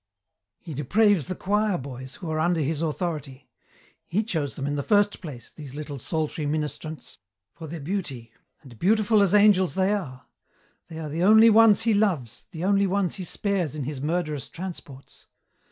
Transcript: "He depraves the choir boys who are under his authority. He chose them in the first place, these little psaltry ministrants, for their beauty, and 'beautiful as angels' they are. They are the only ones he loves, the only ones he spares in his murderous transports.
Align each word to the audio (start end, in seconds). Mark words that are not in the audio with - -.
"He 0.57 0.73
depraves 0.73 1.27
the 1.27 1.35
choir 1.35 1.77
boys 1.77 2.15
who 2.15 2.31
are 2.31 2.39
under 2.39 2.59
his 2.61 2.81
authority. 2.81 3.51
He 4.07 4.23
chose 4.23 4.55
them 4.55 4.65
in 4.65 4.73
the 4.73 4.81
first 4.81 5.21
place, 5.21 5.51
these 5.51 5.75
little 5.75 5.99
psaltry 5.99 6.47
ministrants, 6.47 7.19
for 7.53 7.67
their 7.67 7.81
beauty, 7.81 8.33
and 8.63 8.79
'beautiful 8.79 9.21
as 9.21 9.35
angels' 9.35 9.75
they 9.75 9.93
are. 9.93 10.25
They 10.87 10.97
are 10.97 11.09
the 11.09 11.21
only 11.21 11.51
ones 11.51 11.83
he 11.83 11.93
loves, 11.93 12.45
the 12.49 12.63
only 12.63 12.87
ones 12.87 13.17
he 13.17 13.23
spares 13.23 13.75
in 13.75 13.83
his 13.83 14.01
murderous 14.01 14.49
transports. 14.49 15.27